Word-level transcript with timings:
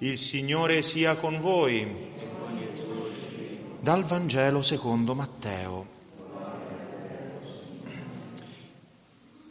Il 0.00 0.16
Signore 0.16 0.80
sia 0.80 1.16
con 1.16 1.40
voi. 1.40 1.84
Dal 3.80 4.04
Vangelo 4.04 4.62
secondo 4.62 5.12
Matteo. 5.12 5.86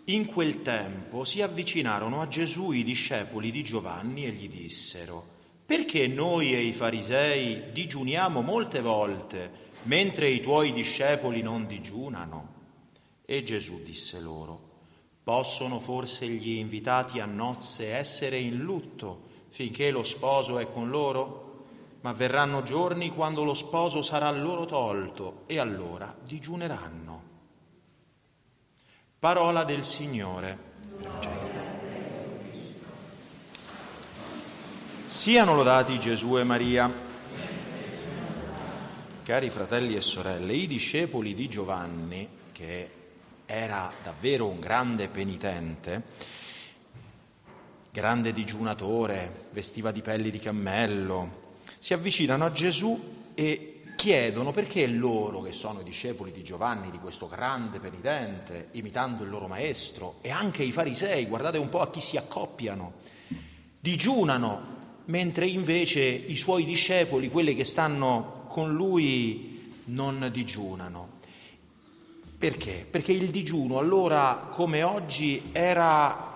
In 0.06 0.26
quel 0.26 0.62
tempo 0.62 1.26
si 1.26 1.42
avvicinarono 1.42 2.22
a 2.22 2.30
Gesù 2.30 2.72
i 2.72 2.86
discepoli 2.86 3.52
di 3.52 3.62
Giovanni 3.62 4.26
e 4.26 4.30
gli 4.30 4.48
dissero, 4.48 5.28
perché 5.66 6.08
noi 6.08 6.54
e 6.54 6.62
i 6.62 6.72
farisei 6.72 7.74
digiuniamo 7.74 8.42
molte 8.42 8.80
volte, 8.80 9.52
mentre 9.84 10.30
i 10.30 10.40
tuoi 10.40 10.72
discepoli 10.72 11.42
non 11.42 11.68
digiunano? 11.68 12.54
E 13.26 13.44
Gesù 13.44 13.84
disse 13.84 14.22
loro, 14.22 14.70
possono 15.22 15.78
forse 15.78 16.26
gli 16.26 16.52
invitati 16.52 17.20
a 17.20 17.26
nozze 17.26 17.94
essere 17.94 18.38
in 18.38 18.60
lutto? 18.60 19.27
Finché 19.50 19.92
lo 19.92 20.04
sposo 20.04 20.60
è 20.60 20.68
con 20.68 20.90
loro, 20.90 21.66
ma 22.02 22.14
verranno 22.14 22.64
giorni 22.64 23.10
quando 23.10 23.44
lo 23.44 23.54
sposo 23.54 24.02
sarà 24.02 24.30
loro 24.32 24.66
tolto 24.66 25.44
e 25.46 25.60
allora 25.60 26.16
digiuneranno. 26.24 27.24
Parola 29.20 29.64
del 29.64 29.84
Signore. 29.84 30.66
Siano 35.06 35.56
lodati 35.56 36.00
Gesù 36.00 36.38
e 36.38 36.44
Maria. 36.44 36.92
Cari 39.24 39.50
fratelli 39.50 39.96
e 39.96 40.02
sorelle, 40.02 40.54
i 40.54 40.68
discepoli 40.68 41.34
di 41.34 41.50
Giovanni, 41.50 42.30
che 42.52 42.92
era 43.46 43.92
davvero 44.04 44.46
un 44.48 44.60
grande 44.60 45.08
penitente, 45.08 46.04
grande 47.98 48.32
digiunatore, 48.32 49.48
vestiva 49.50 49.90
di 49.90 50.04
pelli 50.04 50.30
di 50.30 50.38
cammello, 50.38 51.56
si 51.80 51.96
avvicinano 51.96 52.46
a 52.46 52.52
Gesù 52.52 53.16
e 53.34 53.82
chiedono 53.96 54.52
perché 54.52 54.86
loro, 54.86 55.42
che 55.42 55.52
sono 55.52 55.82
i 55.82 55.84
discepoli 55.84 56.32
di 56.32 56.44
Giovanni, 56.44 56.92
di 56.92 57.00
questo 57.00 57.28
grande 57.28 57.80
penitente, 57.80 58.68
imitando 58.74 59.24
il 59.24 59.32
loro 59.32 59.48
maestro, 59.48 60.20
e 60.22 60.30
anche 60.30 60.62
i 60.62 60.72
farisei, 60.72 61.26
guardate 61.26 61.58
un 61.58 61.70
po' 61.70 61.82
a 61.82 61.90
chi 61.90 62.00
si 62.00 62.18
accoppiano, 62.18 62.94
digiunano, 63.80 64.76
mentre 65.06 65.48
invece 65.48 66.02
i 66.04 66.36
suoi 66.36 66.66
discepoli, 66.66 67.32
quelli 67.32 67.56
che 67.56 67.64
stanno 67.64 68.46
con 68.48 68.74
lui, 68.74 69.74
non 69.86 70.30
digiunano. 70.32 71.16
Perché? 72.38 72.86
Perché 72.88 73.12
il 73.12 73.32
digiuno 73.32 73.80
allora, 73.80 74.50
come 74.52 74.84
oggi, 74.84 75.50
era 75.52 76.27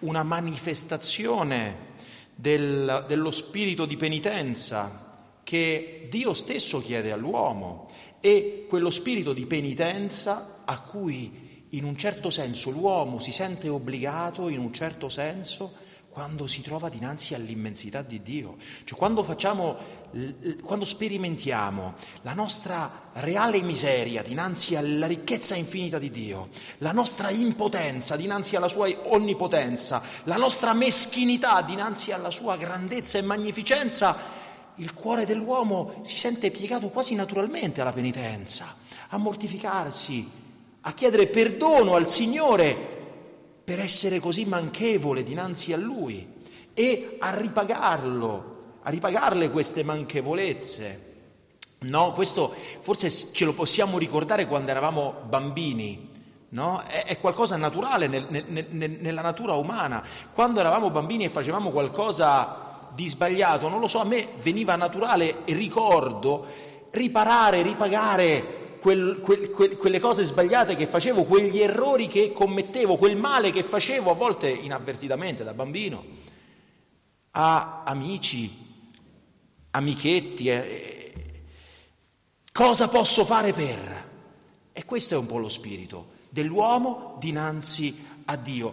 una 0.00 0.22
manifestazione 0.22 1.94
del, 2.34 3.04
dello 3.08 3.30
spirito 3.30 3.86
di 3.86 3.96
penitenza 3.96 5.04
che 5.42 6.08
Dio 6.10 6.34
stesso 6.34 6.80
chiede 6.80 7.12
all'uomo 7.12 7.86
e 8.20 8.66
quello 8.68 8.90
spirito 8.90 9.32
di 9.32 9.46
penitenza 9.46 10.62
a 10.64 10.80
cui 10.80 11.64
in 11.70 11.84
un 11.84 11.96
certo 11.96 12.30
senso 12.30 12.70
l'uomo 12.70 13.20
si 13.20 13.32
sente 13.32 13.68
obbligato, 13.68 14.48
in 14.48 14.58
un 14.58 14.72
certo 14.72 15.08
senso, 15.08 15.72
quando 16.16 16.46
si 16.46 16.62
trova 16.62 16.88
dinanzi 16.88 17.34
all'immensità 17.34 18.00
di 18.00 18.22
Dio, 18.22 18.56
cioè 18.84 18.96
quando 18.96 19.22
facciamo, 19.22 19.76
quando 20.62 20.86
sperimentiamo 20.86 21.92
la 22.22 22.32
nostra 22.32 23.10
reale 23.12 23.60
miseria 23.60 24.22
dinanzi 24.22 24.76
alla 24.76 25.06
ricchezza 25.06 25.56
infinita 25.56 25.98
di 25.98 26.10
Dio, 26.10 26.48
la 26.78 26.92
nostra 26.92 27.28
impotenza 27.28 28.16
dinanzi 28.16 28.56
alla 28.56 28.68
sua 28.68 28.88
onnipotenza, 29.08 30.00
la 30.24 30.36
nostra 30.36 30.72
meschinità 30.72 31.60
dinanzi 31.60 32.12
alla 32.12 32.30
sua 32.30 32.56
grandezza 32.56 33.18
e 33.18 33.22
magnificenza, 33.22 34.16
il 34.76 34.94
cuore 34.94 35.26
dell'uomo 35.26 36.00
si 36.00 36.16
sente 36.16 36.50
piegato 36.50 36.88
quasi 36.88 37.14
naturalmente 37.14 37.82
alla 37.82 37.92
penitenza, 37.92 38.74
a 39.08 39.18
mortificarsi, 39.18 40.26
a 40.80 40.94
chiedere 40.94 41.26
perdono 41.26 41.94
al 41.94 42.08
Signore 42.08 42.95
per 43.66 43.80
essere 43.80 44.20
così 44.20 44.44
manchevole 44.44 45.24
dinanzi 45.24 45.72
a 45.72 45.76
Lui 45.76 46.24
e 46.72 47.16
a 47.18 47.36
ripagarlo, 47.36 48.56
a 48.82 48.90
ripagarle 48.90 49.50
queste 49.50 49.82
manchevolezze. 49.82 51.14
No, 51.80 52.12
questo 52.12 52.54
forse 52.80 53.10
ce 53.10 53.44
lo 53.44 53.54
possiamo 53.54 53.98
ricordare 53.98 54.46
quando 54.46 54.70
eravamo 54.70 55.16
bambini, 55.28 56.12
no? 56.50 56.80
È, 56.86 57.06
è 57.06 57.18
qualcosa 57.18 57.56
naturale 57.56 58.06
nel, 58.06 58.26
nel, 58.28 58.66
nel, 58.68 58.90
nella 59.00 59.22
natura 59.22 59.54
umana. 59.54 60.00
Quando 60.32 60.60
eravamo 60.60 60.90
bambini 60.90 61.24
e 61.24 61.28
facevamo 61.28 61.70
qualcosa 61.72 62.90
di 62.94 63.08
sbagliato, 63.08 63.68
non 63.68 63.80
lo 63.80 63.88
so, 63.88 63.98
a 63.98 64.04
me 64.04 64.28
veniva 64.42 64.76
naturale 64.76 65.38
ricordo 65.46 66.46
riparare, 66.92 67.62
ripagare 67.62 68.65
quel, 68.86 69.18
quel, 69.18 69.50
quel, 69.50 69.76
quelle 69.76 69.98
cose 69.98 70.22
sbagliate 70.22 70.76
che 70.76 70.86
facevo, 70.86 71.24
quegli 71.24 71.58
errori 71.58 72.06
che 72.06 72.30
commettevo, 72.30 72.94
quel 72.94 73.16
male 73.16 73.50
che 73.50 73.64
facevo 73.64 74.12
a 74.12 74.14
volte 74.14 74.48
inavvertitamente 74.48 75.42
da 75.42 75.54
bambino, 75.54 76.04
a 77.32 77.82
amici, 77.82 78.48
amichetti. 79.72 80.46
Eh, 80.46 81.12
cosa 82.52 82.86
posso 82.86 83.24
fare 83.24 83.52
per? 83.52 84.08
E 84.72 84.84
questo 84.84 85.16
è 85.16 85.18
un 85.18 85.26
po' 85.26 85.38
lo 85.38 85.48
spirito 85.48 86.10
dell'uomo 86.28 87.16
dinanzi 87.18 88.04
a 88.26 88.36
Dio. 88.36 88.72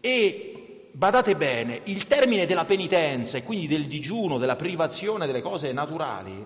E 0.00 0.88
badate 0.90 1.36
bene, 1.36 1.80
il 1.84 2.08
termine 2.08 2.44
della 2.44 2.64
penitenza 2.64 3.38
e 3.38 3.44
quindi 3.44 3.68
del 3.68 3.86
digiuno, 3.86 4.36
della 4.36 4.56
privazione 4.56 5.26
delle 5.26 5.42
cose 5.42 5.72
naturali, 5.72 6.44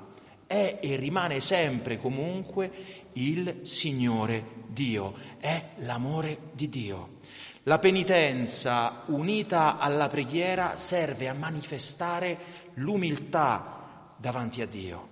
è 0.48 0.78
e 0.80 0.96
rimane 0.96 1.40
sempre 1.40 1.98
comunque 1.98 2.72
il 3.14 3.60
Signore 3.62 4.56
Dio, 4.66 5.14
è 5.38 5.70
l'amore 5.78 6.50
di 6.52 6.68
Dio. 6.68 7.16
La 7.64 7.78
penitenza 7.78 9.02
unita 9.06 9.78
alla 9.78 10.08
preghiera 10.08 10.76
serve 10.76 11.28
a 11.28 11.34
manifestare 11.34 12.38
l'umiltà 12.74 14.14
davanti 14.16 14.62
a 14.62 14.66
Dio. 14.66 15.08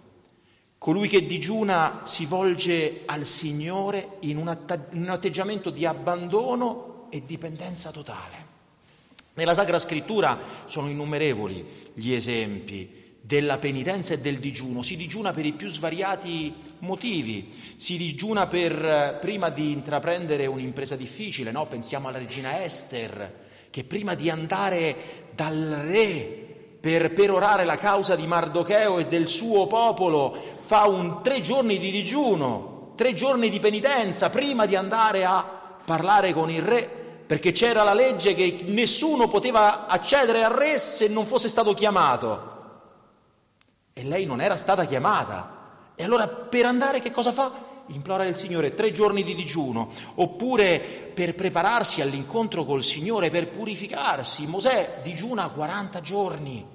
Colui 0.78 1.08
che 1.08 1.26
digiuna 1.26 2.02
si 2.04 2.26
volge 2.26 3.02
al 3.06 3.24
Signore 3.24 4.18
in 4.20 4.36
un, 4.36 4.48
att- 4.48 4.88
in 4.92 5.02
un 5.02 5.10
atteggiamento 5.10 5.70
di 5.70 5.84
abbandono 5.84 7.08
e 7.10 7.24
dipendenza 7.24 7.90
totale. 7.90 8.44
Nella 9.34 9.54
Sacra 9.54 9.78
Scrittura 9.78 10.38
sono 10.64 10.88
innumerevoli 10.88 11.90
gli 11.94 12.12
esempi 12.12 13.05
della 13.26 13.58
penitenza 13.58 14.14
e 14.14 14.20
del 14.20 14.38
digiuno. 14.38 14.82
Si 14.82 14.96
digiuna 14.96 15.32
per 15.32 15.44
i 15.44 15.52
più 15.52 15.68
svariati 15.68 16.54
motivi, 16.78 17.52
si 17.74 17.96
digiuna 17.96 18.46
per, 18.46 19.18
prima 19.20 19.48
di 19.48 19.72
intraprendere 19.72 20.46
un'impresa 20.46 20.94
difficile, 20.94 21.50
no? 21.50 21.66
pensiamo 21.66 22.06
alla 22.06 22.18
regina 22.18 22.62
Esther, 22.62 23.44
che 23.68 23.82
prima 23.82 24.14
di 24.14 24.30
andare 24.30 24.94
dal 25.34 25.82
re 25.88 26.44
per 26.80 27.12
perorare 27.12 27.64
la 27.64 27.76
causa 27.76 28.14
di 28.14 28.28
Mardocheo 28.28 28.98
e 28.98 29.06
del 29.06 29.26
suo 29.26 29.66
popolo 29.66 30.54
fa 30.58 30.84
un 30.84 31.20
tre 31.20 31.40
giorni 31.40 31.78
di 31.78 31.90
digiuno, 31.90 32.92
tre 32.94 33.12
giorni 33.12 33.50
di 33.50 33.58
penitenza 33.58 34.30
prima 34.30 34.66
di 34.66 34.76
andare 34.76 35.24
a 35.24 35.44
parlare 35.84 36.32
con 36.32 36.48
il 36.48 36.62
re, 36.62 36.88
perché 37.26 37.50
c'era 37.50 37.82
la 37.82 37.94
legge 37.94 38.34
che 38.34 38.58
nessuno 38.66 39.26
poteva 39.26 39.88
accedere 39.88 40.44
al 40.44 40.52
re 40.52 40.78
se 40.78 41.08
non 41.08 41.26
fosse 41.26 41.48
stato 41.48 41.74
chiamato. 41.74 42.54
E 43.98 44.04
lei 44.04 44.26
non 44.26 44.42
era 44.42 44.56
stata 44.56 44.84
chiamata. 44.84 45.92
E 45.94 46.04
allora 46.04 46.28
per 46.28 46.66
andare 46.66 47.00
che 47.00 47.10
cosa 47.10 47.32
fa? 47.32 47.50
Implora 47.86 48.26
il 48.26 48.36
Signore 48.36 48.74
tre 48.74 48.92
giorni 48.92 49.22
di 49.22 49.34
digiuno, 49.34 49.88
oppure 50.16 50.80
per 51.14 51.34
prepararsi 51.34 52.02
all'incontro 52.02 52.66
col 52.66 52.82
Signore, 52.82 53.30
per 53.30 53.48
purificarsi. 53.48 54.46
Mosè 54.46 55.00
digiuna 55.02 55.48
40 55.48 56.00
giorni 56.02 56.66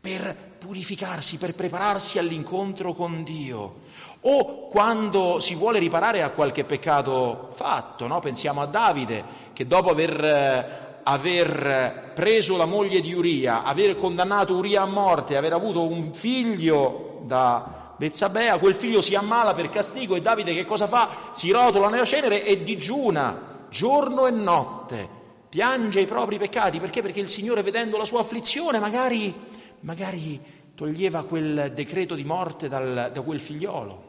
per 0.00 0.34
purificarsi, 0.56 1.36
per 1.36 1.54
prepararsi 1.54 2.18
all'incontro 2.18 2.94
con 2.94 3.22
Dio. 3.22 3.82
O 4.20 4.66
quando 4.68 5.40
si 5.40 5.54
vuole 5.54 5.78
riparare 5.78 6.22
a 6.22 6.30
qualche 6.30 6.64
peccato 6.64 7.48
fatto, 7.52 8.06
no? 8.06 8.18
pensiamo 8.20 8.62
a 8.62 8.66
Davide 8.66 9.22
che 9.52 9.66
dopo 9.66 9.90
aver 9.90 10.24
eh, 10.24 10.89
aver 11.10 12.12
preso 12.14 12.56
la 12.56 12.66
moglie 12.66 13.00
di 13.00 13.12
Uria, 13.12 13.64
aver 13.64 13.96
condannato 13.96 14.54
Uria 14.54 14.82
a 14.82 14.86
morte, 14.86 15.36
aver 15.36 15.52
avuto 15.52 15.82
un 15.82 16.12
figlio 16.12 17.20
da 17.24 17.94
Bezzabea, 17.96 18.58
quel 18.58 18.74
figlio 18.74 19.00
si 19.00 19.14
ammala 19.14 19.52
per 19.52 19.68
castigo 19.68 20.14
e 20.14 20.20
Davide 20.20 20.54
che 20.54 20.64
cosa 20.64 20.86
fa? 20.86 21.30
Si 21.32 21.50
rotola 21.50 21.88
nella 21.88 22.04
cenere 22.04 22.44
e 22.44 22.62
digiuna 22.62 23.48
giorno 23.68 24.26
e 24.26 24.30
notte, 24.30 25.08
piange 25.48 26.00
i 26.00 26.06
propri 26.06 26.38
peccati, 26.38 26.78
perché? 26.78 27.02
Perché 27.02 27.20
il 27.20 27.28
Signore 27.28 27.62
vedendo 27.62 27.96
la 27.96 28.04
sua 28.04 28.20
afflizione 28.20 28.78
magari, 28.78 29.34
magari 29.80 30.40
toglieva 30.74 31.24
quel 31.24 31.72
decreto 31.74 32.14
di 32.14 32.24
morte 32.24 32.68
dal, 32.68 33.10
da 33.12 33.20
quel 33.20 33.40
figliolo. 33.40 34.08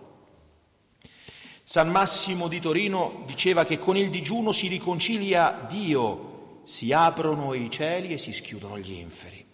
San 1.64 1.90
Massimo 1.90 2.48
di 2.48 2.60
Torino 2.60 3.20
diceva 3.26 3.66
che 3.66 3.80
con 3.80 3.98
il 3.98 4.10
digiuno 4.10 4.52
si 4.52 4.68
riconcilia 4.68 5.66
Dio 5.68 6.31
si 6.64 6.92
aprono 6.92 7.54
i 7.54 7.70
cieli 7.70 8.14
e 8.14 8.18
si 8.18 8.34
schiudono 8.34 8.78
gli 8.78 8.94
inferi. 8.94 9.46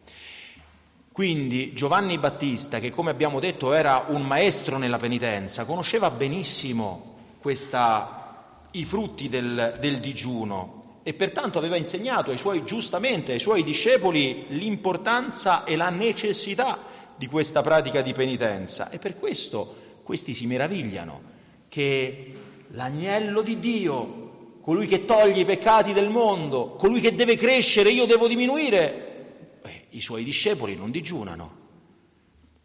Quindi 1.12 1.74
Giovanni 1.74 2.20
Battista, 2.20 2.80
che 2.80 2.92
come 2.92 3.10
abbiamo 3.10 3.40
detto 3.40 3.74
era 3.74 4.06
un 4.10 4.22
maestro 4.22 4.78
nella 4.78 4.98
penitenza, 4.98 5.66
conosceva 5.66 6.12
benissimo 6.12 7.16
questa, 7.40 8.60
i 8.72 8.86
frutti 8.86 9.28
del, 9.28 9.78
del 9.80 10.00
digiuno 10.00 11.00
e 11.02 11.14
pertanto 11.14 11.58
aveva 11.58 11.76
insegnato 11.76 12.30
ai 12.30 12.38
suoi, 12.38 12.64
giustamente 12.66 13.32
ai 13.32 13.40
suoi 13.40 13.64
discepoli 13.64 14.46
l'importanza 14.50 15.64
e 15.64 15.76
la 15.76 15.90
necessità 15.90 16.78
di 17.16 17.28
questa 17.28 17.62
pratica 17.62 18.02
di 18.02 18.14
penitenza. 18.14 18.90
E 18.90 19.00
per 19.00 19.18
questo 19.18 20.02
questi 20.04 20.34
si 20.34 20.46
meravigliano 20.46 21.22
che 21.68 22.32
l'agnello 22.72 23.42
di 23.42 23.58
Dio, 23.58 24.27
colui 24.68 24.86
che 24.86 25.06
toglie 25.06 25.44
i 25.44 25.46
peccati 25.46 25.94
del 25.94 26.10
mondo, 26.10 26.74
colui 26.74 27.00
che 27.00 27.16
deve 27.16 27.38
crescere, 27.38 27.90
io 27.90 28.06
devo 28.06 28.28
diminuire, 28.28 29.62
i 29.92 30.02
suoi 30.02 30.26
discepoli 30.26 30.76
non 30.76 30.92
digiunano. 30.92 31.56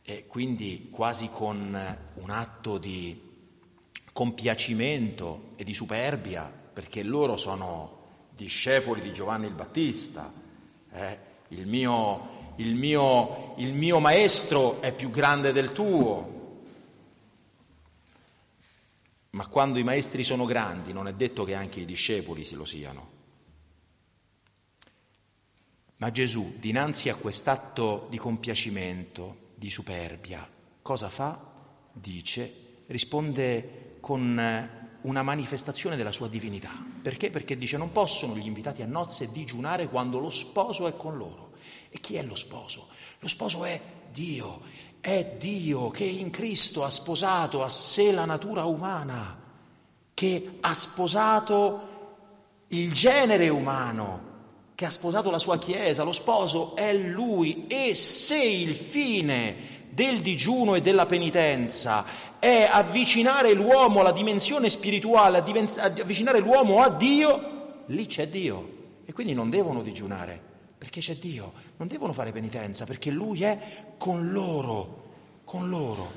E 0.03 0.27
quindi 0.27 0.89
quasi 0.91 1.29
con 1.33 1.79
un 2.15 2.31
atto 2.31 2.79
di 2.79 3.17
compiacimento 4.13 5.51
e 5.55 5.63
di 5.63 5.73
superbia, 5.75 6.53
perché 6.73 7.05
loro 7.05 7.37
sono 7.37 7.99
discepoli 8.35 9.01
di 9.01 9.13
Giovanni 9.13 9.47
il 9.47 9.55
Battista, 9.55 10.35
eh, 10.93 11.19
il, 11.51 11.69
mio, 11.69 12.55
il, 12.57 12.75
mio, 12.75 13.55
il 13.59 13.75
mio 13.75 14.01
maestro 14.01 14.83
è 14.83 14.93
più 14.93 15.09
grande 15.09 15.53
del 15.53 15.71
tuo, 15.71 16.42
ma 19.33 19.47
quando 19.47 19.79
i 19.79 19.85
maestri 19.85 20.25
sono 20.25 20.45
grandi 20.45 20.93
non 20.93 21.09
è 21.09 21.15
detto 21.15 21.45
che 21.45 21.55
anche 21.55 21.81
i 21.81 21.85
discepoli 21.85 22.47
lo 22.53 22.65
siano. 22.65 23.11
Ma 25.97 26.11
Gesù, 26.11 26.57
dinanzi 26.59 27.09
a 27.09 27.15
quest'atto 27.15 28.09
di 28.11 28.19
compiacimento, 28.19 29.51
di 29.55 29.71
superbia, 29.71 30.47
cosa 30.83 31.09
fa? 31.09 31.39
Dice, 31.93 32.85
risponde 32.87 33.97
con 34.01 34.81
una 35.03 35.23
manifestazione 35.23 35.97
della 35.97 36.13
sua 36.13 36.29
divinità. 36.29 36.73
Perché? 37.01 37.31
Perché 37.31 37.57
dice 37.57 37.77
non 37.77 37.93
possono 37.93 38.37
gli 38.37 38.47
invitati 38.47 38.83
a 38.83 38.87
nozze 38.87 39.31
digiunare 39.33 39.89
quando 39.89 40.19
lo 40.19 40.31
sposo 40.31 40.89
è 40.89 40.97
con 40.97 41.17
loro. 41.17 41.53
E 41.89 42.01
chi 42.01 42.17
è 42.17 42.23
lo 42.23 42.35
sposo? 42.35 42.89
Lo 43.21 43.29
sposo 43.29 43.65
è 43.65 43.81
Dio, 44.11 44.61
è 45.03 45.35
Dio 45.37 45.91
che 45.91 46.05
in 46.05 46.31
Cristo 46.31 46.85
ha 46.85 46.91
sposato 46.91 47.63
a 47.63 47.69
sé 47.69 48.13
la 48.13 48.25
natura 48.25 48.65
umana, 48.65 49.39
che 50.15 50.59
ha 50.61 50.73
sposato 50.73 51.91
il 52.69 52.91
genere 52.93 53.51
umano 53.51 54.31
che 54.75 54.89
ha 54.89 54.91
sposato 54.91 55.31
la 55.31 55.39
sua 55.39 55.59
Chiesa, 55.59 56.03
lo 56.03 56.13
sposo 56.13 56.75
è 56.75 56.93
lui 56.93 57.67
e 57.69 57.95
se 57.95 58.43
il 58.43 58.75
fine 58.75 59.55
del 59.91 60.21
digiuno 60.21 60.75
e 60.75 60.81
della 60.81 61.07
penitenza 61.07 62.05
è 62.39 62.69
avvicinare 62.69 63.53
l'uomo 63.53 64.01
alla 64.01 64.11
dimensione 64.11 64.69
spirituale, 64.69 65.39
avvicinare 65.39 66.41
l'uomo 66.41 66.81
a 66.81 66.89
Dio, 66.89 67.85
lì 67.87 68.07
c'è 68.07 68.27
Dio. 68.27 68.71
E 69.05 69.13
quindi 69.13 69.35
non 69.35 69.51
devono 69.51 69.83
digiunare 69.83 70.51
perché 70.83 70.99
c'è 70.99 71.15
Dio, 71.15 71.53
non 71.77 71.87
devono 71.87 72.13
fare 72.13 72.33
penitenza 72.33 72.85
perché 72.85 73.13
Lui 73.13 73.45
è 73.45 73.57
con 73.97 74.33
loro, 74.33 75.03
con 75.45 75.69
loro. 75.69 76.13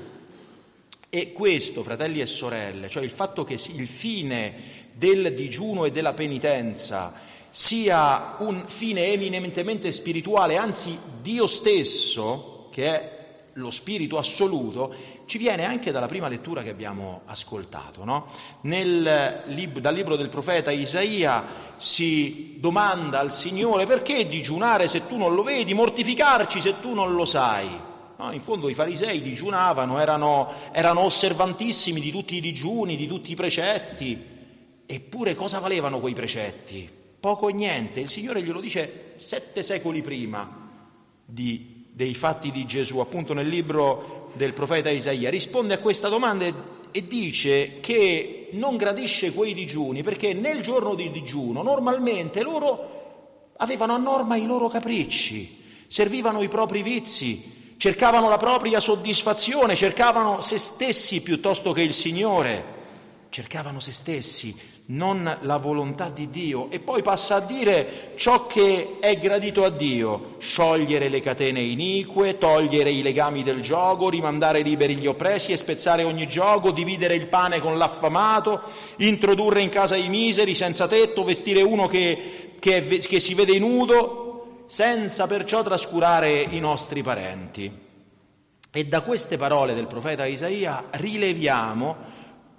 E 1.08 1.32
questo, 1.32 1.84
fratelli 1.84 2.20
e 2.20 2.26
sorelle, 2.26 2.88
cioè 2.88 3.04
il 3.04 3.12
fatto 3.12 3.44
che 3.44 3.52
il 3.52 3.86
fine 3.86 4.54
del 4.92 5.32
digiuno 5.34 5.84
e 5.84 5.92
della 5.92 6.14
penitenza 6.14 7.14
sia 7.48 8.38
un 8.40 8.64
fine 8.66 9.12
eminentemente 9.12 9.92
spirituale, 9.92 10.56
anzi 10.56 10.98
Dio 11.22 11.46
stesso, 11.46 12.66
che 12.72 12.86
è 12.86 13.15
lo 13.56 13.70
spirito 13.70 14.18
assoluto, 14.18 14.94
ci 15.26 15.38
viene 15.38 15.64
anche 15.64 15.92
dalla 15.92 16.06
prima 16.06 16.28
lettura 16.28 16.62
che 16.62 16.70
abbiamo 16.70 17.22
ascoltato. 17.26 18.04
No? 18.04 18.26
Nel, 18.62 19.44
dal 19.80 19.94
libro 19.94 20.16
del 20.16 20.28
profeta 20.28 20.70
Isaia 20.70 21.44
si 21.76 22.56
domanda 22.58 23.18
al 23.18 23.32
Signore 23.32 23.86
perché 23.86 24.26
digiunare 24.26 24.88
se 24.88 25.06
tu 25.06 25.16
non 25.16 25.34
lo 25.34 25.42
vedi, 25.42 25.74
mortificarci 25.74 26.60
se 26.60 26.80
tu 26.80 26.94
non 26.94 27.14
lo 27.14 27.24
sai. 27.24 27.68
No, 28.18 28.32
in 28.32 28.40
fondo 28.40 28.70
i 28.70 28.74
farisei 28.74 29.20
digiunavano, 29.20 29.98
erano, 29.98 30.50
erano 30.72 31.00
osservantissimi 31.00 32.00
di 32.00 32.10
tutti 32.10 32.36
i 32.36 32.40
digiuni, 32.40 32.96
di 32.96 33.06
tutti 33.06 33.32
i 33.32 33.34
precetti, 33.34 34.24
eppure 34.86 35.34
cosa 35.34 35.58
valevano 35.58 36.00
quei 36.00 36.14
precetti? 36.14 36.96
poco 37.26 37.48
e 37.48 37.52
niente. 37.52 37.98
Il 37.98 38.08
Signore 38.08 38.40
glielo 38.40 38.60
dice 38.60 39.14
sette 39.16 39.64
secoli 39.64 40.00
prima 40.00 40.70
di, 41.24 41.75
dei 41.96 42.12
fatti 42.12 42.50
di 42.50 42.66
Gesù, 42.66 42.98
appunto 42.98 43.32
nel 43.32 43.48
libro 43.48 44.28
del 44.34 44.52
profeta 44.52 44.90
Isaia. 44.90 45.30
Risponde 45.30 45.72
a 45.72 45.78
questa 45.78 46.10
domanda 46.10 46.44
e 46.90 47.06
dice 47.06 47.80
che 47.80 48.48
non 48.52 48.76
gradisce 48.76 49.32
quei 49.32 49.54
digiuni 49.54 50.02
perché 50.02 50.34
nel 50.34 50.60
giorno 50.60 50.94
di 50.94 51.10
digiuno 51.10 51.62
normalmente 51.62 52.42
loro 52.42 53.54
avevano 53.56 53.94
a 53.94 53.96
norma 53.96 54.36
i 54.36 54.44
loro 54.44 54.68
capricci, 54.68 55.58
servivano 55.86 56.42
i 56.42 56.48
propri 56.48 56.82
vizi, 56.82 57.74
cercavano 57.78 58.28
la 58.28 58.36
propria 58.36 58.78
soddisfazione, 58.78 59.74
cercavano 59.74 60.42
se 60.42 60.58
stessi 60.58 61.22
piuttosto 61.22 61.72
che 61.72 61.80
il 61.80 61.94
Signore, 61.94 62.74
cercavano 63.36 63.80
se 63.80 63.92
stessi, 63.92 64.56
non 64.86 65.38
la 65.42 65.58
volontà 65.58 66.08
di 66.08 66.30
Dio. 66.30 66.70
E 66.70 66.80
poi 66.80 67.02
passa 67.02 67.34
a 67.34 67.40
dire 67.40 68.14
ciò 68.16 68.46
che 68.46 68.96
è 68.98 69.18
gradito 69.18 69.62
a 69.62 69.68
Dio, 69.68 70.36
sciogliere 70.38 71.10
le 71.10 71.20
catene 71.20 71.60
inique, 71.60 72.38
togliere 72.38 72.88
i 72.88 73.02
legami 73.02 73.42
del 73.42 73.60
gioco, 73.60 74.08
rimandare 74.08 74.62
liberi 74.62 74.96
gli 74.96 75.06
oppressi 75.06 75.52
e 75.52 75.58
spezzare 75.58 76.02
ogni 76.02 76.26
gioco, 76.26 76.70
dividere 76.70 77.14
il 77.14 77.26
pane 77.26 77.60
con 77.60 77.76
l'affamato, 77.76 78.62
introdurre 79.00 79.60
in 79.60 79.68
casa 79.68 79.96
i 79.96 80.08
miseri 80.08 80.54
senza 80.54 80.88
tetto, 80.88 81.22
vestire 81.22 81.60
uno 81.60 81.86
che, 81.86 82.54
che, 82.58 82.86
che 82.86 83.20
si 83.20 83.34
vede 83.34 83.58
nudo, 83.58 84.62
senza 84.64 85.26
perciò 85.26 85.62
trascurare 85.62 86.40
i 86.40 86.58
nostri 86.58 87.02
parenti. 87.02 87.70
E 88.70 88.86
da 88.86 89.02
queste 89.02 89.36
parole 89.36 89.74
del 89.74 89.88
profeta 89.88 90.24
Isaia 90.24 90.86
rileviamo 90.92 92.14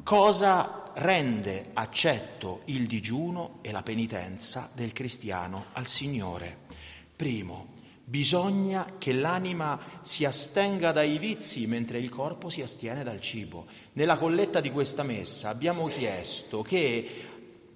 cosa 0.07 0.83
rende 0.93 1.71
accetto 1.73 2.61
il 2.67 2.87
digiuno 2.87 3.59
e 3.61 3.73
la 3.73 3.83
penitenza 3.83 4.69
del 4.73 4.93
cristiano 4.93 5.65
al 5.73 5.85
Signore. 5.85 6.59
Primo, 7.13 7.73
bisogna 8.05 8.93
che 8.99 9.11
l'anima 9.11 9.77
si 9.99 10.23
astenga 10.23 10.93
dai 10.93 11.17
vizi 11.17 11.67
mentre 11.67 11.99
il 11.99 12.07
corpo 12.07 12.47
si 12.47 12.61
astiene 12.61 13.03
dal 13.03 13.19
cibo. 13.19 13.65
Nella 13.93 14.17
colletta 14.17 14.61
di 14.61 14.71
questa 14.71 15.03
messa 15.03 15.49
abbiamo 15.49 15.87
chiesto 15.87 16.61
che 16.61 17.09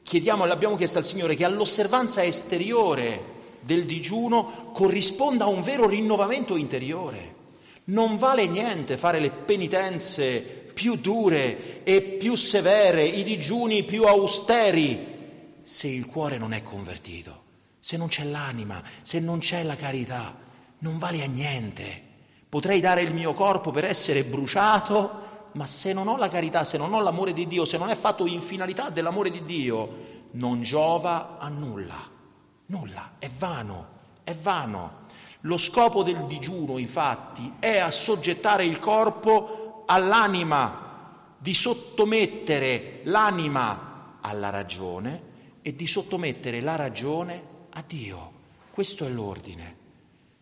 chiediamo, 0.02 0.46
l'abbiamo 0.46 0.78
chiesto 0.78 1.00
al 1.00 1.06
Signore 1.06 1.36
che 1.36 1.44
all'osservanza 1.44 2.24
esteriore 2.24 3.40
del 3.60 3.84
digiuno 3.84 4.70
corrisponda 4.72 5.48
un 5.48 5.62
vero 5.64 5.86
rinnovamento 5.86 6.56
interiore. 6.56 7.40
Non 7.84 8.16
vale 8.16 8.48
niente 8.48 8.96
fare 8.96 9.20
le 9.20 9.32
penitenze 9.32 10.61
più 10.74 10.96
dure 10.96 11.84
e 11.84 12.02
più 12.02 12.36
severe, 12.36 13.04
i 13.04 13.24
digiuni 13.24 13.84
più 13.84 14.04
austeri, 14.04 15.60
se 15.62 15.88
il 15.88 16.06
cuore 16.06 16.38
non 16.38 16.54
è 16.54 16.62
convertito, 16.62 17.44
se 17.80 17.98
non 17.98 18.08
c'è 18.08 18.24
l'anima, 18.24 18.82
se 19.02 19.20
non 19.20 19.40
c'è 19.40 19.64
la 19.64 19.76
carità, 19.76 20.38
non 20.80 20.98
vale 20.98 21.24
a 21.24 21.28
niente. 21.28 22.10
Potrei 22.50 22.80
dare 22.80 23.02
il 23.02 23.14
mio 23.14 23.34
corpo 23.34 23.72
per 23.72 23.86
essere 23.86 24.24
bruciato, 24.24 25.50
ma 25.54 25.66
se 25.66 25.94
non 25.94 26.08
ho 26.08 26.18
la 26.18 26.30
carità, 26.30 26.64
se 26.64 26.78
non 26.78 26.94
ho 26.94 27.02
l'amore 27.02 27.34
di 27.34 27.48
Dio, 27.48 27.66
se 27.66 27.78
non 27.78 27.90
è 27.90 27.96
fatto 27.96 28.26
in 28.26 28.42
finalità 28.42 28.90
dell'amore 28.90 29.30
di 29.30 29.44
Dio, 29.44 30.10
non 30.32 30.62
giova 30.62 31.38
a 31.40 31.48
nulla. 31.50 32.10
Nulla, 32.68 33.14
è 33.20 33.30
vano, 33.30 33.88
è 34.24 34.34
vano. 34.34 35.00
Lo 35.42 35.58
scopo 35.58 36.04
del 36.04 36.26
digiuno, 36.28 36.78
infatti, 36.78 37.54
è 37.60 37.78
assoggettare 37.78 38.66
il 38.66 38.80
corpo 38.80 39.61
all'anima, 39.92 41.36
di 41.38 41.54
sottomettere 41.54 43.02
l'anima 43.04 44.20
alla 44.22 44.50
ragione 44.50 45.30
e 45.62 45.76
di 45.76 45.86
sottomettere 45.86 46.62
la 46.62 46.76
ragione 46.76 47.44
a 47.72 47.84
Dio. 47.86 48.32
Questo 48.72 49.06
è 49.06 49.10
l'ordine. 49.10 49.78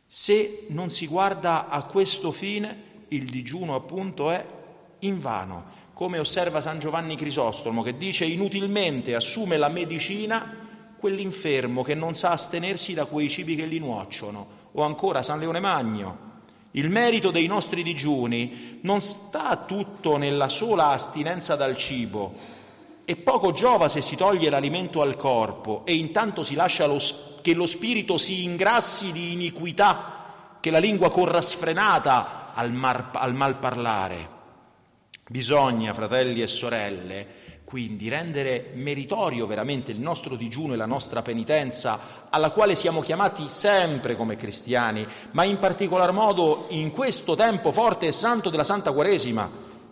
Se 0.05 0.65
non 0.69 0.91
si 0.91 1.07
guarda 1.07 1.67
a 1.67 1.83
questo 1.83 2.31
fine, 2.31 3.05
il 3.09 3.25
digiuno 3.25 3.73
appunto 3.73 4.29
è 4.29 4.45
invano, 4.99 5.77
come 5.93 6.19
osserva 6.19 6.61
San 6.61 6.79
Giovanni 6.79 7.15
Crisostomo 7.15 7.81
che 7.81 7.97
dice 7.97 8.25
inutilmente 8.25 9.15
assume 9.15 9.57
la 9.57 9.69
medicina 9.69 10.57
quell'infermo 10.97 11.81
che 11.81 11.95
non 11.95 12.13
sa 12.13 12.31
astenersi 12.31 12.93
da 12.93 13.05
quei 13.05 13.29
cibi 13.29 13.55
che 13.55 13.67
gli 13.67 13.79
nuociono, 13.79 14.47
o 14.73 14.83
ancora 14.83 15.23
San 15.23 15.39
Leone 15.39 15.59
Magno, 15.59 16.28
il 16.71 16.89
merito 16.89 17.31
dei 17.31 17.47
nostri 17.47 17.81
digiuni 17.81 18.79
non 18.83 19.01
sta 19.01 19.55
tutto 19.65 20.17
nella 20.17 20.49
sola 20.49 20.89
astinenza 20.89 21.55
dal 21.55 21.75
cibo 21.75 22.33
e 23.05 23.15
poco 23.15 23.51
giova 23.53 23.87
se 23.87 24.01
si 24.01 24.15
toglie 24.15 24.51
l'alimento 24.51 25.01
al 25.01 25.15
corpo 25.15 25.81
e 25.85 25.95
intanto 25.95 26.43
si 26.43 26.53
lascia 26.53 26.85
lo, 26.85 26.99
che 27.41 27.55
lo 27.55 27.65
spirito 27.65 28.19
si 28.19 28.43
ingrassi 28.43 29.11
di 29.11 29.33
iniquità 29.33 30.57
che 30.59 30.69
la 30.69 30.77
lingua 30.77 31.09
corra 31.09 31.41
sfrenata 31.41 32.53
al, 32.53 32.71
mar, 32.71 33.09
al 33.13 33.33
mal 33.33 33.57
parlare. 33.57 34.37
Bisogna, 35.27 35.93
fratelli 35.93 36.41
e 36.41 36.47
sorelle, 36.47 37.27
quindi 37.69 38.09
rendere 38.09 38.71
meritorio 38.73 39.45
veramente 39.45 39.91
il 39.91 39.99
nostro 39.99 40.35
digiuno 40.35 40.73
e 40.73 40.75
la 40.75 40.87
nostra 40.87 41.21
penitenza, 41.21 42.27
alla 42.31 42.49
quale 42.49 42.73
siamo 42.73 42.99
chiamati 42.99 43.47
sempre 43.47 44.15
come 44.15 44.35
cristiani, 44.35 45.05
ma 45.33 45.43
in 45.43 45.59
particolar 45.59 46.11
modo 46.11 46.65
in 46.69 46.89
questo 46.89 47.35
tempo 47.35 47.71
forte 47.71 48.07
e 48.07 48.11
santo 48.11 48.49
della 48.49 48.63
Santa 48.63 48.91
Quaresima. 48.91 49.47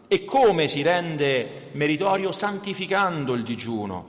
E 0.08 0.26
come 0.26 0.68
si 0.68 0.82
rende 0.82 1.70
meritorio? 1.74 2.32
Santificando 2.32 3.36
il 3.36 3.44
digiuno, 3.44 4.08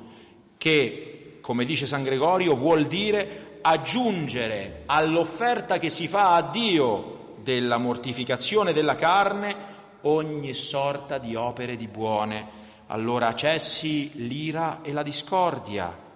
che, 0.57 1.37
come 1.43 1.67
dice 1.67 1.85
San 1.85 2.03
Gregorio, 2.03 2.55
vuol 2.55 2.87
dire 2.87 3.59
aggiungere 3.61 4.85
all'offerta 4.87 5.79
che 5.79 5.91
si 5.91 6.09
fa 6.09 6.37
a 6.37 6.41
Dio 6.41 7.35
della 7.43 7.77
mortificazione 7.77 8.73
della 8.73 8.97
carne 8.97 9.55
ogni 10.03 10.55
sorta 10.55 11.19
di 11.19 11.35
opere 11.35 11.77
di 11.77 11.87
buone 11.87 12.58
allora 12.89 13.35
cessi 13.35 14.11
l'ira 14.15 14.81
e 14.83 14.93
la 14.93 15.03
discordia. 15.03 16.07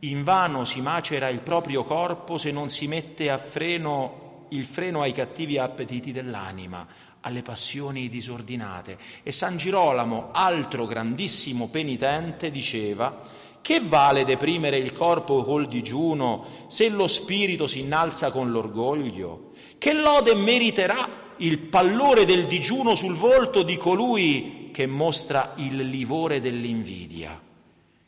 In 0.00 0.24
vano 0.24 0.64
si 0.64 0.80
macera 0.80 1.28
il 1.28 1.40
proprio 1.40 1.82
corpo 1.82 2.38
se 2.38 2.50
non 2.50 2.68
si 2.68 2.86
mette 2.86 3.30
a 3.30 3.38
freno 3.38 4.24
il 4.50 4.64
freno 4.64 5.00
ai 5.00 5.12
cattivi 5.12 5.58
appetiti 5.58 6.12
dell'anima, 6.12 6.86
alle 7.22 7.42
passioni 7.42 8.08
disordinate. 8.08 8.96
E 9.22 9.32
San 9.32 9.56
Girolamo, 9.56 10.28
altro 10.32 10.86
grandissimo 10.86 11.68
penitente, 11.68 12.50
diceva 12.50 13.22
che 13.60 13.80
vale 13.80 14.24
deprimere 14.24 14.76
il 14.76 14.92
corpo 14.92 15.42
col 15.42 15.66
digiuno 15.66 16.66
se 16.68 16.88
lo 16.88 17.08
spirito 17.08 17.66
si 17.66 17.80
innalza 17.80 18.30
con 18.30 18.52
l'orgoglio? 18.52 19.50
Che 19.76 19.92
lode 19.92 20.36
meriterà 20.36 21.24
il 21.38 21.58
pallore 21.58 22.24
del 22.24 22.46
digiuno 22.46 22.94
sul 22.94 23.16
volto 23.16 23.64
di 23.64 23.76
colui 23.76 24.65
che 24.76 24.86
mostra 24.86 25.54
il 25.56 25.74
livore 25.88 26.38
dell'invidia. 26.38 27.40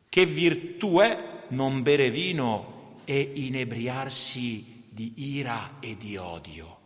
Che 0.07 0.27
virtù 0.27 0.99
è 0.99 1.45
non 1.49 1.81
bere 1.81 2.11
vino 2.11 2.97
e 3.07 3.33
inebriarsi 3.37 4.85
di 4.91 5.15
ira 5.37 5.77
e 5.81 5.97
di 5.97 6.19
odio? 6.19 6.79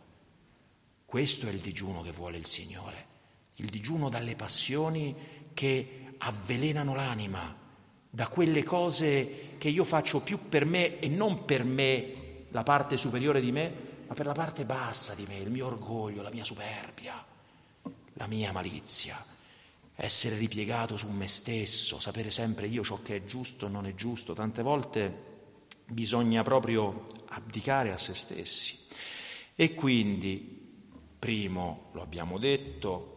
Questo 1.03 1.47
è 1.47 1.49
il 1.49 1.59
digiuno 1.59 1.99
che 1.99 2.11
vuole 2.11 2.37
il 2.37 2.45
Signore, 2.45 3.07
il 3.55 3.67
digiuno 3.67 4.07
dalle 4.07 4.37
passioni 4.37 5.13
che 5.53 6.13
avvelenano 6.19 6.95
l'anima, 6.95 7.53
da 8.09 8.29
quelle 8.29 8.63
cose 8.63 9.55
che 9.57 9.67
io 9.67 9.83
faccio 9.83 10.21
più 10.21 10.47
per 10.47 10.63
me 10.63 10.99
e 10.99 11.09
non 11.09 11.43
per 11.43 11.65
me, 11.65 12.45
la 12.51 12.63
parte 12.63 12.95
superiore 12.95 13.41
di 13.41 13.51
me, 13.51 13.73
ma 14.07 14.13
per 14.13 14.27
la 14.27 14.31
parte 14.31 14.63
bassa 14.63 15.13
di 15.13 15.25
me, 15.27 15.39
il 15.39 15.51
mio 15.51 15.65
orgoglio, 15.65 16.21
la 16.21 16.31
mia 16.31 16.45
superbia, 16.45 17.21
la 18.13 18.27
mia 18.27 18.53
malizia 18.53 19.31
essere 20.03 20.35
ripiegato 20.35 20.97
su 20.97 21.07
me 21.07 21.27
stesso, 21.27 21.97
sapere 21.97 22.29
sempre 22.29 22.67
io 22.67 22.83
ciò 22.83 23.01
che 23.01 23.15
è 23.15 23.23
giusto 23.23 23.67
e 23.67 23.69
non 23.69 23.85
è 23.85 23.95
giusto. 23.95 24.33
Tante 24.33 24.61
volte 24.61 25.31
bisogna 25.87 26.43
proprio 26.43 27.03
abdicare 27.27 27.93
a 27.93 27.97
se 27.97 28.13
stessi. 28.13 28.77
E 29.55 29.73
quindi, 29.73 30.75
primo, 31.17 31.89
lo 31.93 32.01
abbiamo 32.01 32.37
detto, 32.37 33.11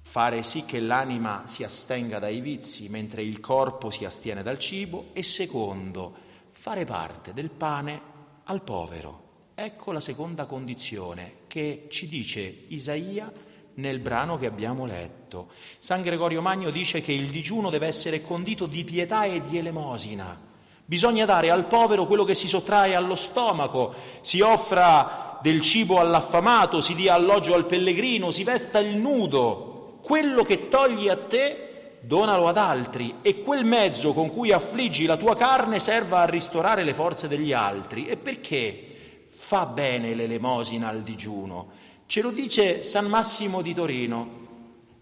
fare 0.00 0.42
sì 0.42 0.64
che 0.64 0.80
l'anima 0.80 1.46
si 1.46 1.62
astenga 1.62 2.18
dai 2.18 2.40
vizi 2.40 2.88
mentre 2.88 3.22
il 3.22 3.38
corpo 3.40 3.90
si 3.90 4.06
astiene 4.06 4.42
dal 4.42 4.58
cibo 4.58 5.10
e 5.12 5.22
secondo, 5.22 6.14
fare 6.52 6.86
parte 6.86 7.34
del 7.34 7.50
pane 7.50 8.00
al 8.44 8.62
povero. 8.62 9.50
Ecco 9.54 9.92
la 9.92 10.00
seconda 10.00 10.46
condizione 10.46 11.40
che 11.48 11.86
ci 11.90 12.08
dice 12.08 12.40
Isaia 12.68 13.30
nel 13.74 14.00
brano 14.00 14.36
che 14.36 14.46
abbiamo 14.46 14.84
letto. 14.86 15.48
San 15.78 16.02
Gregorio 16.02 16.42
Magno 16.42 16.70
dice 16.70 17.00
che 17.00 17.12
il 17.12 17.28
digiuno 17.30 17.70
deve 17.70 17.86
essere 17.86 18.20
condito 18.20 18.66
di 18.66 18.84
pietà 18.84 19.24
e 19.24 19.40
di 19.40 19.58
elemosina. 19.58 20.50
Bisogna 20.84 21.24
dare 21.24 21.50
al 21.50 21.66
povero 21.66 22.06
quello 22.06 22.24
che 22.24 22.34
si 22.34 22.48
sottrae 22.48 22.94
allo 22.94 23.16
stomaco, 23.16 23.94
si 24.20 24.40
offra 24.40 25.38
del 25.40 25.60
cibo 25.60 25.98
all'affamato, 25.98 26.80
si 26.80 26.94
dia 26.94 27.14
alloggio 27.14 27.54
al 27.54 27.66
pellegrino, 27.66 28.30
si 28.30 28.44
vesta 28.44 28.78
il 28.78 28.96
nudo. 28.96 29.98
Quello 30.02 30.42
che 30.42 30.68
togli 30.68 31.08
a 31.08 31.16
te, 31.16 31.98
donalo 32.02 32.48
ad 32.48 32.56
altri 32.56 33.16
e 33.22 33.38
quel 33.38 33.64
mezzo 33.64 34.12
con 34.12 34.30
cui 34.30 34.52
affliggi 34.52 35.06
la 35.06 35.16
tua 35.16 35.36
carne 35.36 35.78
serva 35.78 36.20
a 36.20 36.26
ristorare 36.26 36.82
le 36.82 36.94
forze 36.94 37.28
degli 37.28 37.52
altri. 37.52 38.06
E 38.06 38.16
perché 38.16 39.26
fa 39.30 39.66
bene 39.66 40.14
l'elemosina 40.14 40.88
al 40.88 41.02
digiuno? 41.02 41.90
Ce 42.06 42.20
lo 42.20 42.30
dice 42.30 42.82
San 42.82 43.06
Massimo 43.06 43.62
di 43.62 43.74
Torino, 43.74 44.40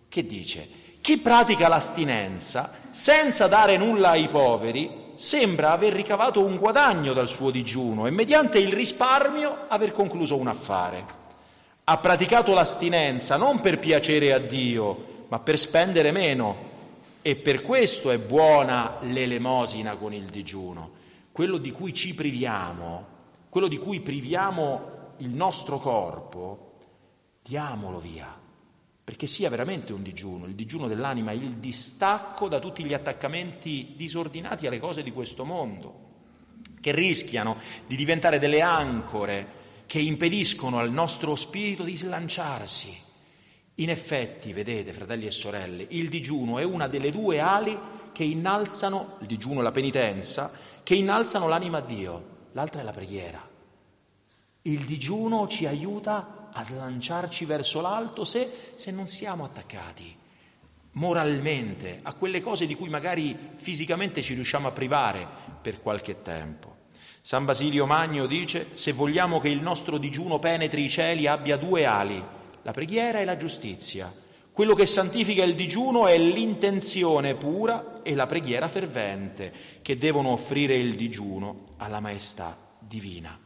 che 0.08 0.26
dice, 0.26 0.68
chi 1.00 1.18
pratica 1.18 1.68
l'astinenza 1.68 2.72
senza 2.90 3.46
dare 3.46 3.76
nulla 3.76 4.10
ai 4.10 4.28
poveri 4.28 5.12
sembra 5.14 5.72
aver 5.72 5.92
ricavato 5.92 6.44
un 6.44 6.56
guadagno 6.56 7.12
dal 7.12 7.28
suo 7.28 7.50
digiuno 7.50 8.06
e 8.06 8.10
mediante 8.10 8.58
il 8.58 8.72
risparmio 8.72 9.66
aver 9.68 9.92
concluso 9.92 10.36
un 10.36 10.48
affare. 10.48 11.04
Ha 11.84 11.98
praticato 11.98 12.54
l'astinenza 12.54 13.36
non 13.36 13.60
per 13.60 13.78
piacere 13.78 14.32
a 14.32 14.38
Dio, 14.38 15.24
ma 15.28 15.38
per 15.38 15.58
spendere 15.58 16.10
meno 16.10 16.68
e 17.22 17.36
per 17.36 17.60
questo 17.62 18.10
è 18.10 18.18
buona 18.18 18.96
l'elemosina 19.00 19.94
con 19.96 20.12
il 20.12 20.24
digiuno. 20.24 20.90
Quello 21.32 21.58
di 21.58 21.70
cui 21.70 21.92
ci 21.92 22.14
priviamo, 22.14 23.06
quello 23.48 23.68
di 23.68 23.78
cui 23.78 24.00
priviamo 24.00 25.14
il 25.18 25.34
nostro 25.34 25.78
corpo, 25.78 26.69
diamolo 27.42 27.98
via, 27.98 28.38
perché 29.02 29.26
sia 29.26 29.48
veramente 29.48 29.92
un 29.92 30.02
digiuno, 30.02 30.46
il 30.46 30.54
digiuno 30.54 30.86
dell'anima, 30.86 31.32
il 31.32 31.56
distacco 31.56 32.48
da 32.48 32.58
tutti 32.58 32.84
gli 32.84 32.94
attaccamenti 32.94 33.94
disordinati 33.96 34.66
alle 34.66 34.78
cose 34.78 35.02
di 35.02 35.10
questo 35.10 35.44
mondo, 35.44 36.08
che 36.80 36.92
rischiano 36.92 37.56
di 37.86 37.96
diventare 37.96 38.38
delle 38.38 38.60
ancore 38.60 39.58
che 39.86 39.98
impediscono 39.98 40.78
al 40.78 40.92
nostro 40.92 41.34
spirito 41.34 41.82
di 41.82 41.96
slanciarsi. 41.96 42.96
In 43.76 43.90
effetti, 43.90 44.52
vedete, 44.52 44.92
fratelli 44.92 45.26
e 45.26 45.32
sorelle, 45.32 45.86
il 45.90 46.08
digiuno 46.08 46.58
è 46.58 46.62
una 46.62 46.86
delle 46.86 47.10
due 47.10 47.40
ali 47.40 47.76
che 48.12 48.22
innalzano, 48.22 49.16
il 49.20 49.26
digiuno 49.26 49.60
e 49.60 49.62
la 49.64 49.72
penitenza, 49.72 50.52
che 50.84 50.94
innalzano 50.94 51.48
l'anima 51.48 51.78
a 51.78 51.80
Dio, 51.80 52.24
l'altra 52.52 52.82
è 52.82 52.84
la 52.84 52.92
preghiera. 52.92 53.48
Il 54.62 54.84
digiuno 54.84 55.48
ci 55.48 55.66
aiuta 55.66 56.39
a 56.52 56.64
slanciarci 56.64 57.44
verso 57.44 57.80
l'alto 57.80 58.24
se, 58.24 58.72
se 58.74 58.90
non 58.90 59.06
siamo 59.06 59.44
attaccati 59.44 60.18
moralmente 60.92 62.00
a 62.02 62.14
quelle 62.14 62.40
cose 62.40 62.66
di 62.66 62.74
cui 62.74 62.88
magari 62.88 63.36
fisicamente 63.56 64.22
ci 64.22 64.34
riusciamo 64.34 64.68
a 64.68 64.72
privare 64.72 65.26
per 65.60 65.80
qualche 65.80 66.22
tempo. 66.22 66.78
San 67.20 67.44
Basilio 67.44 67.86
Magno 67.86 68.26
dice, 68.26 68.68
se 68.74 68.92
vogliamo 68.92 69.38
che 69.38 69.50
il 69.50 69.60
nostro 69.60 69.98
digiuno 69.98 70.38
penetri 70.38 70.84
i 70.84 70.88
cieli 70.88 71.26
abbia 71.26 71.56
due 71.56 71.84
ali, 71.84 72.22
la 72.62 72.72
preghiera 72.72 73.20
e 73.20 73.24
la 73.24 73.36
giustizia. 73.36 74.12
Quello 74.50 74.74
che 74.74 74.86
santifica 74.86 75.44
il 75.44 75.54
digiuno 75.54 76.06
è 76.06 76.18
l'intenzione 76.18 77.34
pura 77.34 78.02
e 78.02 78.14
la 78.14 78.26
preghiera 78.26 78.68
fervente 78.68 79.52
che 79.82 79.96
devono 79.96 80.30
offrire 80.30 80.74
il 80.74 80.96
digiuno 80.96 81.74
alla 81.76 82.00
maestà 82.00 82.58
divina. 82.78 83.38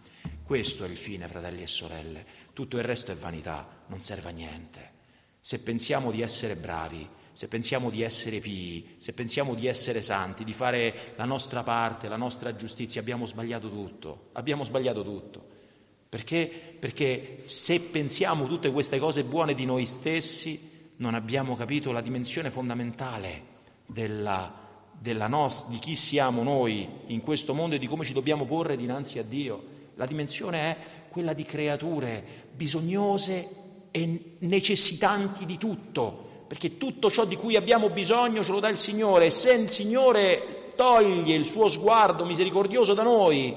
Questo 0.45 0.85
è 0.85 0.89
il 0.89 0.97
fine, 0.99 1.27
fratelli 1.27 1.63
e 1.63 1.67
sorelle. 1.67 2.27
Tutto 2.53 2.77
il 2.77 2.85
resto 2.85 3.11
è 3.11 3.17
vanità, 3.17 3.67
non 3.87 4.03
serve 4.03 4.29
a 4.29 4.33
niente. 4.33 4.93
Se 5.41 5.61
pensiamo 5.61 6.11
di 6.11 6.21
essere 6.21 6.55
bravi, 6.55 7.09
se 7.33 7.49
pensiamo 7.49 7.89
di 7.89 8.03
essere 8.03 8.41
pii, 8.41 8.97
se 8.99 9.15
pensiamo 9.15 9.55
di 9.55 9.67
essere 9.67 10.03
santi, 10.03 10.45
di 10.45 10.53
fare 10.53 11.15
la 11.17 11.25
nostra 11.25 11.63
parte, 11.63 12.09
la 12.09 12.17
nostra 12.17 12.55
giustizia, 12.57 13.01
abbiamo 13.01 13.25
sbagliato 13.25 13.71
tutto. 13.71 14.29
Abbiamo 14.33 14.65
sbagliato 14.65 15.03
tutto. 15.03 15.49
Perché? 16.11 16.77
Perché 16.79 17.39
se 17.47 17.81
pensiamo 17.81 18.47
tutte 18.47 18.71
queste 18.71 18.99
cose 18.99 19.25
buone 19.25 19.55
di 19.55 19.65
noi 19.65 19.87
stessi, 19.87 20.93
non 20.97 21.15
abbiamo 21.15 21.57
capito 21.57 21.91
la 21.91 22.03
dimensione 22.03 22.51
fondamentale 22.51 23.45
della, 23.87 24.53
della 24.93 25.27
nos, 25.27 25.69
di 25.69 25.79
chi 25.79 25.97
siamo 25.97 26.43
noi 26.43 26.87
in 27.07 27.23
questo 27.23 27.55
mondo 27.55 27.77
e 27.77 27.79
di 27.79 27.87
come 27.87 28.05
ci 28.05 28.13
dobbiamo 28.13 28.45
porre 28.45 28.77
dinanzi 28.77 29.19
a 29.19 29.25
Dio. 29.25 29.73
La 29.95 30.07
dimensione 30.07 30.59
è 30.59 30.77
quella 31.09 31.33
di 31.33 31.45
creature 31.45 32.25
bisognose 32.53 33.49
e 33.91 34.37
necessitanti 34.39 35.45
di 35.45 35.57
tutto, 35.57 36.45
perché 36.49 36.77
tutto 36.77 37.11
ciò 37.11 37.25
di 37.25 37.37
cui 37.37 37.57
abbiamo 37.57 37.91
bisogno 37.91 38.43
ce 38.43 38.53
lo 38.53 38.61
dà 38.61 38.69
il 38.69 38.77
Signore 38.77 39.27
e 39.27 39.31
se 39.31 39.53
il 39.53 39.71
Signore 39.71 40.73
toglie 40.75 41.35
il 41.35 41.47
suo 41.47 41.69
sguardo 41.69 42.25
misericordioso 42.25 42.95
da 42.95 43.03
noi, 43.03 43.55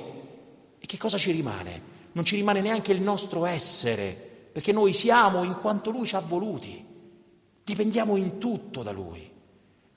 e 0.79 0.85
che 0.85 0.97
cosa 0.97 1.17
ci 1.17 1.31
rimane? 1.31 1.95
Non 2.11 2.23
ci 2.23 2.35
rimane 2.35 2.61
neanche 2.61 2.91
il 2.91 3.01
nostro 3.01 3.45
essere, 3.45 4.15
perché 4.51 4.71
noi 4.71 4.93
siamo 4.93 5.43
in 5.43 5.55
quanto 5.55 5.89
Lui 5.89 6.05
ci 6.05 6.15
ha 6.15 6.19
voluti, 6.19 6.85
dipendiamo 7.63 8.15
in 8.15 8.37
tutto 8.37 8.83
da 8.83 8.91
Lui. 8.91 9.35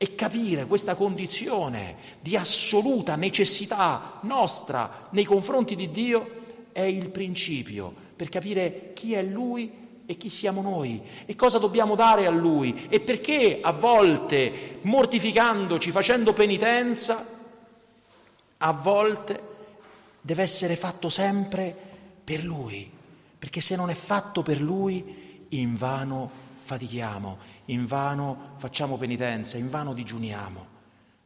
E 0.03 0.15
capire 0.15 0.65
questa 0.65 0.95
condizione 0.95 1.95
di 2.23 2.35
assoluta 2.35 3.17
necessità 3.17 4.19
nostra 4.23 5.09
nei 5.11 5.25
confronti 5.25 5.77
di 5.77 5.91
Dio 5.91 6.39
è 6.73 6.81
il 6.81 7.11
principio 7.11 7.93
per 8.17 8.31
capire 8.31 8.93
chi 8.95 9.13
è 9.13 9.23
Lui 9.23 9.71
e 10.07 10.17
chi 10.17 10.31
siamo 10.31 10.63
noi. 10.63 11.03
E 11.27 11.37
cosa 11.37 11.59
dobbiamo 11.59 11.97
dare 11.97 12.25
a 12.25 12.31
Lui? 12.31 12.87
E 12.89 13.01
perché 13.01 13.59
a 13.61 13.73
volte 13.73 14.79
mortificandoci, 14.83 15.91
facendo 15.91 16.33
penitenza, 16.33 17.27
a 18.57 18.73
volte 18.73 19.43
deve 20.19 20.43
essere 20.43 20.77
fatto 20.77 21.11
sempre 21.11 21.77
per 22.25 22.43
Lui, 22.43 22.91
perché 23.39 23.61
se 23.61 23.77
non 23.77 23.91
è 23.91 23.95
fatto 23.95 24.41
per 24.43 24.63
Lui, 24.63 25.47
invano 25.51 26.49
fatichiamo, 26.61 27.39
invano 27.67 28.55
facciamo 28.59 28.99
penitenza, 28.99 29.57
invano 29.57 29.95
digiuniamo. 29.95 30.79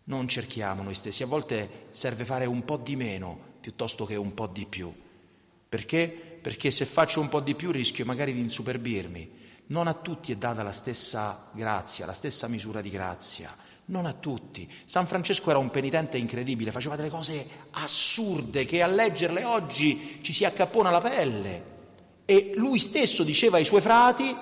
Non 0.05 0.29
cerchiamo 0.29 0.83
noi 0.83 0.95
stessi, 0.95 1.23
a 1.23 1.27
volte 1.27 1.87
serve 1.91 2.25
fare 2.25 2.47
un 2.47 2.65
po' 2.65 2.77
di 2.77 2.95
meno 2.95 3.53
piuttosto 3.61 4.05
che 4.05 4.15
un 4.15 4.33
po' 4.33 4.47
di 4.47 4.65
più. 4.65 4.93
Perché? 5.69 6.39
Perché 6.41 6.71
se 6.71 6.85
faccio 6.85 7.21
un 7.21 7.29
po' 7.29 7.41
di 7.41 7.55
più 7.55 7.73
rischio 7.73 8.05
magari 8.05 8.33
di 8.33 8.41
insuperbirmi. 8.41 9.43
Non 9.67 9.89
a 9.89 9.95
tutti 9.95 10.31
è 10.31 10.37
data 10.37 10.63
la 10.63 10.73
stessa 10.73 11.49
grazia, 11.53 12.07
la 12.07 12.13
stessa 12.13 12.47
misura 12.49 12.81
di 12.81 12.91
grazia. 12.91 13.55
Non 13.87 14.07
a 14.07 14.13
tutti. 14.13 14.71
San 14.85 15.07
Francesco 15.07 15.51
era 15.51 15.59
un 15.59 15.71
penitente 15.71 16.17
incredibile, 16.17 16.71
faceva 16.71 16.97
delle 16.97 17.09
cose 17.09 17.47
assurde 17.71 18.67
che 18.67 18.83
a 18.83 18.87
leggerle 18.87 19.45
oggi 19.45 20.21
ci 20.23 20.33
si 20.33 20.45
accappona 20.45 20.91
la 20.91 21.01
pelle. 21.01 21.73
E 22.27 22.53
lui 22.57 22.79
stesso 22.79 23.25
diceva 23.25 23.57
ai 23.57 23.65
suoi 23.65 23.81
frati, 23.81 24.37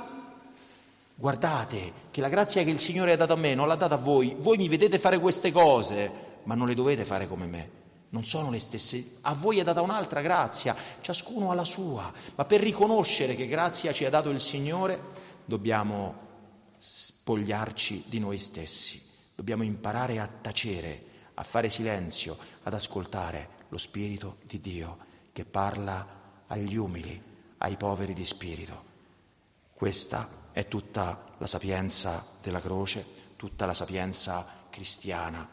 guardate 1.15 1.93
che 2.11 2.21
la 2.21 2.29
grazia 2.29 2.63
che 2.63 2.71
il 2.71 2.79
Signore 2.79 3.13
ha 3.13 3.17
dato 3.17 3.33
a 3.35 3.37
me 3.37 3.55
non 3.55 3.69
l'ha 3.69 3.77
data 3.77 3.95
a 3.95 3.99
voi, 3.99 4.35
voi 4.39 4.57
mi 4.57 4.69
vedete 4.69 4.99
fare 4.99 5.19
queste 5.19 5.53
cose, 5.53 6.11
ma 6.45 6.55
non 6.55 6.67
le 6.67 6.75
dovete 6.75 7.05
fare 7.05 7.29
come 7.29 7.47
me. 7.47 7.81
Non 8.11 8.25
sono 8.25 8.51
le 8.51 8.61
stesse, 8.61 9.17
a 9.23 9.33
voi 9.33 9.59
è 9.59 9.65
data 9.65 9.81
un'altra 9.81 10.21
grazia, 10.21 10.77
ciascuno 11.01 11.51
ha 11.51 11.55
la 11.55 11.65
sua, 11.65 12.13
ma 12.35 12.45
per 12.45 12.61
riconoscere 12.61 13.35
che 13.35 13.47
grazia 13.47 13.93
ci 13.93 14.05
ha 14.05 14.11
dato 14.11 14.29
il 14.29 14.41
Signore 14.41 15.01
dobbiamo 15.45 16.15
spogliarci 16.77 18.05
di 18.09 18.19
noi 18.19 18.39
stessi, 18.39 19.03
dobbiamo 19.35 19.63
imparare 19.63 20.19
a 20.19 20.27
tacere, 20.27 21.05
a 21.35 21.43
fare 21.43 21.71
silenzio, 21.71 22.37
ad 22.65 22.75
ascoltare 22.75 23.61
lo 23.69 23.79
Spirito 23.79 24.39
di 24.45 24.61
Dio 24.61 24.99
che 25.33 25.47
parla 25.47 26.45
agli 26.49 26.77
umili, 26.77 27.21
ai 27.59 27.77
poveri 27.77 28.13
di 28.13 28.25
spirito. 28.25 28.92
Questa 29.83 30.29
è 30.53 30.69
tutta 30.69 31.35
la 31.39 31.47
sapienza 31.49 32.25
della 32.41 32.61
croce, 32.61 33.05
tutta 33.35 33.67
la 33.67 33.75
sapienza 33.75 34.47
cristiana. 34.71 35.49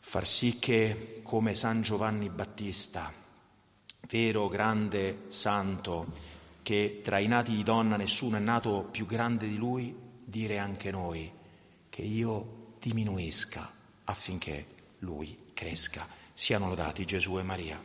Far 0.00 0.26
sì 0.26 0.58
che, 0.58 1.20
come 1.22 1.54
San 1.54 1.82
Giovanni 1.82 2.28
Battista, 2.28 3.12
vero 4.08 4.48
grande 4.48 5.26
santo, 5.28 6.12
che 6.64 7.00
tra 7.04 7.20
i 7.20 7.28
nati 7.28 7.54
di 7.54 7.62
donna 7.62 7.94
nessuno 7.94 8.36
è 8.36 8.40
nato 8.40 8.88
più 8.90 9.06
grande 9.06 9.46
di 9.46 9.58
lui, 9.58 9.94
dire 10.24 10.58
anche 10.58 10.90
noi 10.90 11.32
che 11.88 12.02
io 12.02 12.74
diminuisca 12.80 13.74
affinché 14.06 14.66
lui 14.98 15.50
cresca. 15.54 16.04
Siano 16.32 16.66
lodati 16.66 17.04
Gesù 17.04 17.38
e 17.38 17.44
Maria. 17.44 17.80